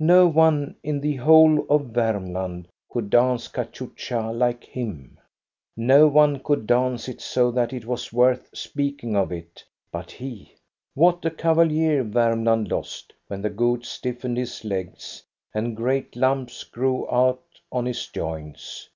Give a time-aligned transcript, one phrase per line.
[0.00, 5.20] No one in the whole of Varmland could dance cachucha like him.
[5.76, 9.62] No one could dance it so that it was worth speaking of it,
[9.92, 10.56] but he.
[10.94, 15.22] What a cavalier Viirmland lost when the gout stiffened his legs
[15.54, 18.88] and great lumps grew out on his joints